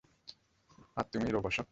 [0.95, 1.63] আর তুমি, রোবোশো?